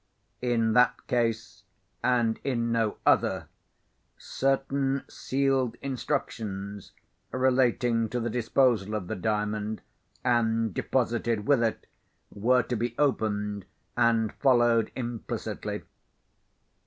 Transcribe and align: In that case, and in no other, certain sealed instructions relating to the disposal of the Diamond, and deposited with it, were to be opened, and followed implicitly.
In 0.41 0.73
that 0.73 1.05
case, 1.05 1.61
and 2.03 2.39
in 2.43 2.71
no 2.71 2.97
other, 3.05 3.49
certain 4.17 5.03
sealed 5.07 5.75
instructions 5.79 6.91
relating 7.31 8.09
to 8.09 8.19
the 8.19 8.31
disposal 8.31 8.95
of 8.95 9.05
the 9.05 9.15
Diamond, 9.15 9.83
and 10.23 10.73
deposited 10.73 11.45
with 11.45 11.61
it, 11.61 11.85
were 12.31 12.63
to 12.63 12.75
be 12.75 12.95
opened, 12.97 13.65
and 13.95 14.33
followed 14.33 14.89
implicitly. 14.95 15.83